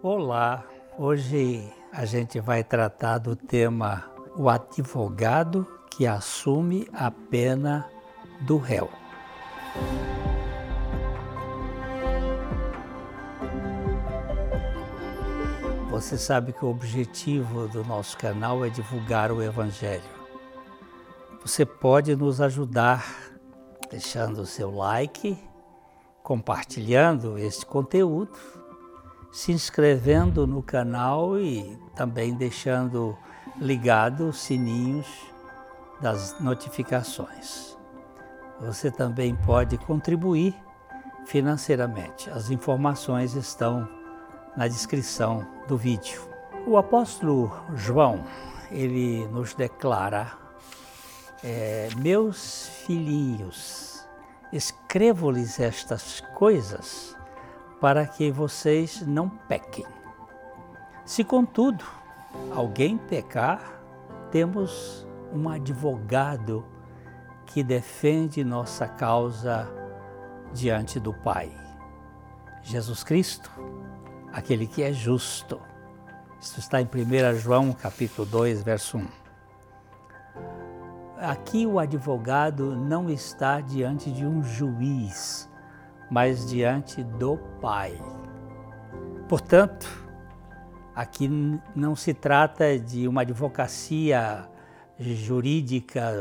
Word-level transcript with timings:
Olá, 0.00 0.64
hoje 0.96 1.74
a 1.92 2.04
gente 2.04 2.38
vai 2.38 2.62
tratar 2.62 3.18
do 3.18 3.34
tema 3.34 4.08
o 4.36 4.48
advogado 4.48 5.66
que 5.90 6.06
assume 6.06 6.88
a 6.92 7.10
pena 7.10 7.84
do 8.42 8.58
réu. 8.58 8.88
Você 15.90 16.16
sabe 16.16 16.52
que 16.52 16.64
o 16.64 16.70
objetivo 16.70 17.66
do 17.66 17.82
nosso 17.82 18.16
canal 18.16 18.64
é 18.64 18.70
divulgar 18.70 19.32
o 19.32 19.42
Evangelho. 19.42 20.00
Você 21.40 21.66
pode 21.66 22.14
nos 22.14 22.40
ajudar 22.40 23.04
deixando 23.90 24.42
o 24.42 24.46
seu 24.46 24.70
like, 24.70 25.36
compartilhando 26.22 27.36
este 27.36 27.66
conteúdo 27.66 28.57
se 29.30 29.52
inscrevendo 29.52 30.46
no 30.46 30.62
canal 30.62 31.38
e 31.38 31.78
também 31.94 32.34
deixando 32.34 33.16
ligado 33.56 34.28
os 34.28 34.38
sininhos 34.40 35.06
das 36.00 36.38
notificações. 36.40 37.76
Você 38.60 38.90
também 38.90 39.34
pode 39.34 39.78
contribuir 39.78 40.54
financeiramente. 41.26 42.30
As 42.30 42.50
informações 42.50 43.34
estão 43.34 43.88
na 44.56 44.66
descrição 44.66 45.46
do 45.68 45.76
vídeo. 45.76 46.22
O 46.66 46.76
apóstolo 46.76 47.52
João, 47.74 48.24
ele 48.70 49.26
nos 49.28 49.54
declara, 49.54 50.32
é, 51.44 51.88
meus 51.96 52.68
filhinhos, 52.84 54.06
escrevo-lhes 54.52 55.60
estas 55.60 56.20
coisas 56.34 57.17
para 57.80 58.06
que 58.06 58.30
vocês 58.30 59.02
não 59.02 59.28
pequem. 59.28 59.86
Se, 61.04 61.24
contudo, 61.24 61.84
alguém 62.54 62.98
pecar, 62.98 63.80
temos 64.30 65.06
um 65.32 65.48
advogado 65.48 66.64
que 67.46 67.62
defende 67.62 68.44
nossa 68.44 68.86
causa 68.86 69.68
diante 70.52 71.00
do 71.00 71.14
Pai. 71.14 71.50
Jesus 72.62 73.02
Cristo, 73.02 73.50
aquele 74.32 74.66
que 74.66 74.82
é 74.82 74.92
justo. 74.92 75.60
Isso 76.40 76.60
está 76.60 76.80
em 76.80 76.84
1 76.84 77.38
João 77.38 77.72
capítulo 77.72 78.26
2, 78.26 78.62
verso 78.62 78.98
1. 78.98 79.06
Aqui 81.20 81.66
o 81.66 81.78
advogado 81.78 82.76
não 82.76 83.10
está 83.10 83.60
diante 83.60 84.10
de 84.10 84.24
um 84.24 84.44
juiz, 84.44 85.48
mas 86.10 86.48
diante 86.48 87.02
do 87.02 87.36
Pai. 87.60 87.98
Portanto, 89.28 89.86
aqui 90.94 91.28
não 91.74 91.94
se 91.94 92.14
trata 92.14 92.78
de 92.78 93.06
uma 93.06 93.20
advocacia 93.22 94.48
jurídica 94.98 96.12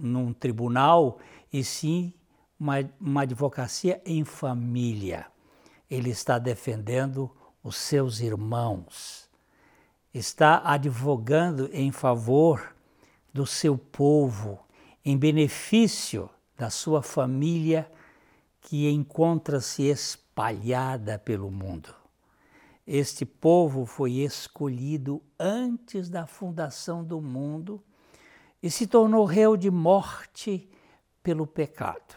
num 0.00 0.32
tribunal, 0.32 1.18
e 1.52 1.62
sim 1.64 2.12
uma, 2.58 2.76
uma 3.00 3.22
advocacia 3.22 4.00
em 4.04 4.24
família. 4.24 5.26
Ele 5.90 6.10
está 6.10 6.38
defendendo 6.38 7.30
os 7.62 7.76
seus 7.76 8.20
irmãos, 8.20 9.28
está 10.12 10.62
advogando 10.64 11.68
em 11.72 11.90
favor 11.90 12.74
do 13.32 13.46
seu 13.46 13.76
povo, 13.76 14.58
em 15.04 15.16
benefício 15.16 16.30
da 16.56 16.70
sua 16.70 17.02
família 17.02 17.90
que 18.68 18.86
encontra-se 18.90 19.84
espalhada 19.84 21.18
pelo 21.18 21.50
mundo. 21.50 21.88
Este 22.86 23.24
povo 23.24 23.86
foi 23.86 24.16
escolhido 24.16 25.22
antes 25.40 26.10
da 26.10 26.26
fundação 26.26 27.02
do 27.02 27.18
mundo 27.18 27.82
e 28.62 28.70
se 28.70 28.86
tornou 28.86 29.24
réu 29.24 29.56
de 29.56 29.70
morte 29.70 30.68
pelo 31.22 31.46
pecado. 31.46 32.14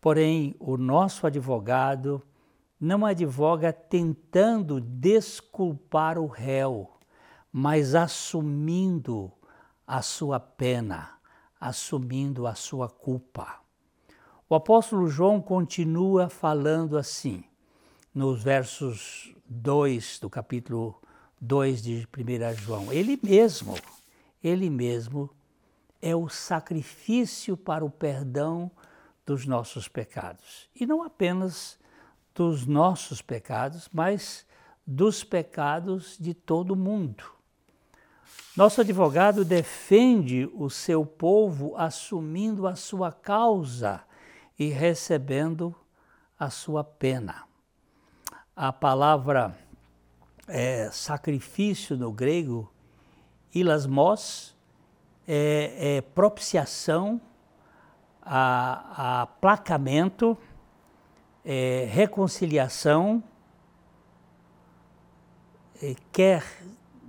Porém, 0.00 0.54
o 0.60 0.76
nosso 0.76 1.26
advogado 1.26 2.22
não 2.78 3.04
advoga 3.04 3.72
tentando 3.72 4.80
desculpar 4.80 6.20
o 6.20 6.26
réu, 6.26 6.88
mas 7.50 7.96
assumindo 7.96 9.32
a 9.84 10.02
sua 10.02 10.38
pena, 10.38 11.18
assumindo 11.58 12.46
a 12.46 12.54
sua 12.54 12.88
culpa. 12.88 13.61
O 14.52 14.54
apóstolo 14.54 15.08
João 15.08 15.40
continua 15.40 16.28
falando 16.28 16.98
assim, 16.98 17.42
nos 18.14 18.42
versos 18.42 19.34
2 19.46 20.18
do 20.18 20.28
capítulo 20.28 21.00
2 21.40 21.82
de 21.82 22.06
1 22.14 22.54
João. 22.60 22.92
Ele 22.92 23.18
mesmo, 23.22 23.74
ele 24.44 24.68
mesmo 24.68 25.30
é 26.02 26.14
o 26.14 26.28
sacrifício 26.28 27.56
para 27.56 27.82
o 27.82 27.88
perdão 27.88 28.70
dos 29.24 29.46
nossos 29.46 29.88
pecados. 29.88 30.68
E 30.78 30.84
não 30.84 31.02
apenas 31.02 31.78
dos 32.34 32.66
nossos 32.66 33.22
pecados, 33.22 33.88
mas 33.90 34.44
dos 34.86 35.24
pecados 35.24 36.18
de 36.20 36.34
todo 36.34 36.76
mundo. 36.76 37.24
Nosso 38.54 38.82
advogado 38.82 39.46
defende 39.46 40.46
o 40.52 40.68
seu 40.68 41.06
povo 41.06 41.74
assumindo 41.74 42.66
a 42.66 42.76
sua 42.76 43.10
causa 43.10 44.04
e 44.62 44.70
recebendo 44.70 45.74
a 46.38 46.48
sua 46.48 46.84
pena. 46.84 47.42
A 48.54 48.72
palavra 48.72 49.58
é, 50.46 50.88
sacrifício 50.92 51.96
no 51.96 52.12
grego, 52.12 52.72
ilasmos, 53.52 54.54
é, 55.26 55.96
é 55.96 56.00
propiciação, 56.00 57.20
aplacamento, 58.22 60.38
é, 61.44 61.88
reconciliação, 61.90 63.20
é, 65.82 65.96
quer 66.12 66.44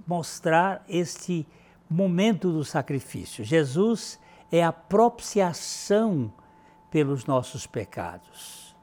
mostrar 0.08 0.84
este 0.90 1.46
momento 1.88 2.52
do 2.52 2.66
sacrifício. 2.66 3.44
Jesus 3.44 4.20
é 4.52 4.64
a 4.64 4.72
propiciação 4.72 6.34
pelos 6.93 7.25
nossos 7.25 7.65
pecados. 7.65 8.75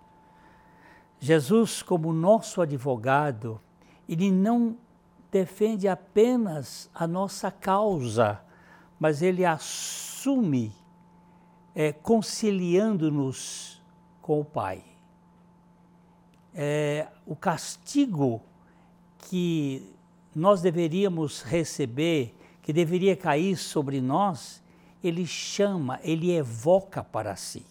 Jesus, 1.21 1.81
como 1.81 2.13
nosso 2.13 2.61
advogado, 2.61 3.61
ele 4.09 4.33
não 4.33 4.77
defende 5.31 5.87
apenas 5.87 6.91
a 6.93 7.07
nossa 7.07 7.53
causa, 7.53 8.41
mas 8.99 9.23
ele 9.23 9.45
assume 9.45 10.73
é, 11.73 11.93
conciliando-nos 11.93 13.81
com 14.21 14.41
o 14.41 14.45
Pai. 14.45 14.83
É, 16.53 17.07
o 17.25 17.37
castigo 17.37 18.43
que 19.19 19.89
nós 20.35 20.61
deveríamos 20.61 21.43
receber, 21.43 22.35
que 22.61 22.73
deveria 22.73 23.15
cair 23.17 23.57
sobre 23.57 24.01
nós, 24.01 24.61
ele 25.01 25.25
chama, 25.29 26.01
ele 26.03 26.33
evoca 26.33 27.05
para 27.05 27.37
si 27.37 27.71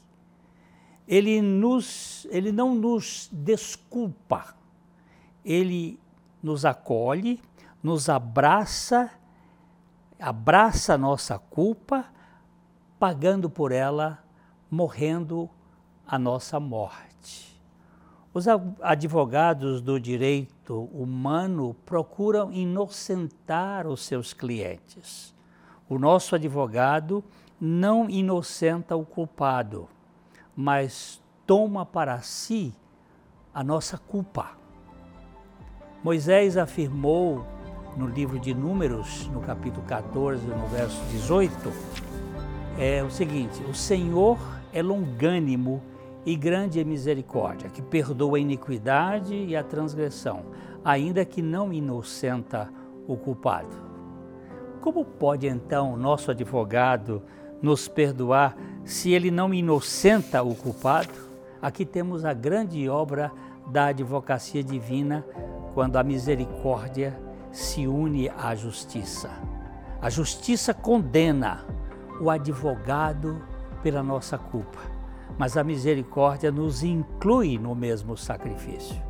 ele, 1.10 1.42
nos, 1.42 2.28
ele 2.30 2.52
não 2.52 2.76
nos 2.76 3.28
desculpa, 3.34 4.54
ele 5.44 6.00
nos 6.42 6.66
acolhe, 6.66 7.42
nos 7.82 8.08
abraça, 8.10 9.10
abraça 10.20 10.94
a 10.94 10.98
nossa 11.00 11.40
culpa, 11.40 12.06
pagando 13.00 13.50
por 13.50 13.72
ela, 13.72 14.24
morrendo 14.70 15.50
a 16.06 16.20
nossa 16.20 16.60
morte. 16.60 17.60
Os 18.32 18.46
advogados 18.80 19.82
do 19.82 20.00
direito 20.00 20.84
humano 20.94 21.76
procuram 21.88 22.52
inocentar 22.52 23.88
os 23.88 24.06
seus 24.06 24.32
clientes. 24.32 25.34
O 25.90 25.98
nosso 25.98 26.36
advogado 26.36 27.24
não 27.60 28.08
inocenta 28.08 28.96
o 28.96 29.04
culpado 29.04 29.90
mas 30.62 31.24
toma 31.48 31.86
para 31.86 32.20
si 32.20 32.74
a 33.54 33.64
nossa 33.64 33.98
culpa. 33.98 34.58
Moisés 36.04 36.58
afirmou 36.58 37.46
no 37.96 38.06
livro 38.06 38.38
de 38.38 38.54
Números, 38.54 39.26
no 39.28 39.40
capítulo 39.40 39.86
14, 39.86 40.46
no 40.46 40.68
verso 40.68 41.02
18, 41.12 41.72
é 42.78 43.02
o 43.02 43.10
seguinte: 43.10 43.64
O 43.70 43.74
Senhor 43.74 44.38
é 44.74 44.82
longânimo 44.82 45.82
e 46.26 46.36
grande 46.36 46.82
em 46.82 46.84
misericórdia, 46.84 47.70
que 47.70 47.82
perdoa 47.82 48.36
a 48.36 48.42
iniquidade 48.42 49.34
e 49.34 49.56
a 49.56 49.64
transgressão, 49.64 50.42
ainda 50.84 51.24
que 51.24 51.42
não 51.42 51.72
inocenta 51.72 52.70
o 53.08 53.16
culpado. 53.16 53.78
Como 54.82 55.06
pode 55.06 55.48
então 55.48 55.96
nosso 55.96 56.32
advogado 56.32 57.24
nos 57.62 57.88
perdoar 57.88 58.56
se 58.84 59.12
ele 59.12 59.30
não 59.32 59.54
inocenta 59.54 60.42
o 60.42 60.56
culpado? 60.56 61.14
Aqui 61.62 61.86
temos 61.86 62.24
a 62.24 62.34
grande 62.34 62.88
obra 62.88 63.32
da 63.68 63.88
advocacia 63.88 64.64
divina 64.64 65.26
quando 65.74 65.98
a 65.98 66.04
misericórdia 66.04 67.20
se 67.52 67.88
une 67.88 68.30
à 68.30 68.56
justiça. 68.56 69.30
A 70.02 70.10
justiça 70.10 70.74
condena 70.74 71.66
o 72.22 72.30
advogado 72.30 73.42
pela 73.84 74.02
nossa 74.02 74.38
culpa, 74.38 74.80
mas 75.38 75.58
a 75.58 75.64
misericórdia 75.64 76.52
nos 76.52 76.84
inclui 76.84 77.58
no 77.58 77.76
mesmo 77.76 78.16
sacrifício. 78.16 79.02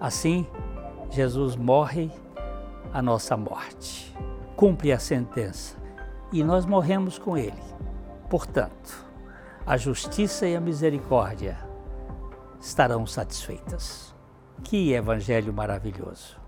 Assim, 0.00 0.46
Jesus 1.10 1.56
morre 1.56 2.10
a 2.92 3.02
nossa 3.02 3.36
morte, 3.36 4.14
cumpre 4.56 4.92
a 4.92 4.98
sentença 4.98 5.81
e 6.32 6.42
nós 6.42 6.64
morremos 6.64 7.18
com 7.18 7.36
ele. 7.36 7.62
Portanto, 8.30 9.06
a 9.66 9.76
justiça 9.76 10.46
e 10.46 10.56
a 10.56 10.60
misericórdia 10.60 11.58
estarão 12.60 13.06
satisfeitas. 13.06 14.14
Que 14.64 14.92
evangelho 14.92 15.52
maravilhoso! 15.52 16.40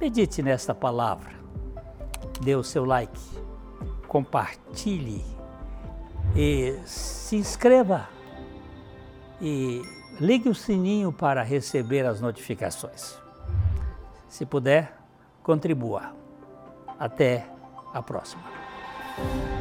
Medite 0.00 0.42
nesta 0.42 0.74
palavra, 0.74 1.32
dê 2.42 2.54
o 2.54 2.64
seu 2.64 2.84
like, 2.84 3.20
compartilhe 4.06 5.24
e 6.36 6.78
se 6.84 7.36
inscreva 7.36 8.08
e 9.40 9.82
ligue 10.20 10.48
o 10.48 10.54
sininho 10.54 11.12
para 11.12 11.42
receber 11.42 12.04
as 12.04 12.20
notificações. 12.20 13.16
Se 14.28 14.44
puder, 14.44 14.96
contribua. 15.42 16.12
Até 16.98 17.48
a 17.92 18.02
próxima. 18.02 18.63
thank 19.16 19.44
you 19.44 19.53